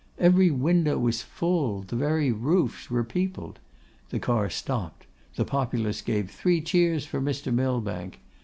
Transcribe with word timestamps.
Every 0.17 0.49
window 0.49 0.97
was 0.97 1.21
full; 1.21 1.83
the 1.83 1.95
very 1.95 2.31
roofs 2.31 2.89
were 2.89 3.03
peopled. 3.03 3.59
The 4.09 4.17
car 4.17 4.49
stopped, 4.49 5.03
and 5.03 5.35
the 5.35 5.45
populace 5.45 6.01
gave 6.01 6.31
three 6.31 6.59
cheers 6.59 7.05
for 7.05 7.21
Mr. 7.21 7.53
Millbank. 7.53 8.19